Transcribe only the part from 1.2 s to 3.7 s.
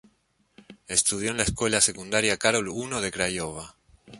en la Escuela Secundaria Carol I de Craiova.